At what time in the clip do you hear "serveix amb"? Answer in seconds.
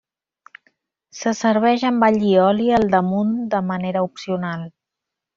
1.39-2.05